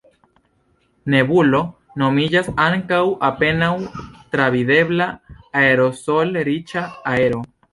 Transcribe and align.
Nebulo 1.13 1.59
nomiĝas 2.03 2.49
ankaŭ 2.65 3.03
apenaŭ 3.29 3.71
travidebla 4.37 5.11
aerosol-riĉa 5.63 6.87
aero. 7.17 7.45